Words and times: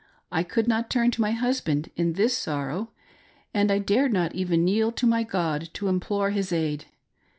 I 0.31 0.41
could 0.41 0.67
not 0.67 0.89
turn 0.89 1.11
to 1.11 1.21
my 1.21 1.29
husband 1.29 1.91
in 1.95 2.13
this 2.13 2.35
sorrow, 2.35 2.89
and 3.53 3.69
I 3.71 3.77
dared 3.77 4.11
not 4.11 4.33
even 4.33 4.65
kneel 4.65 4.91
to 4.93 5.05
my 5.05 5.21
God 5.21 5.69
to 5.75 5.89
implore 5.89 6.31
His 6.31 6.51
aid. 6.51 6.85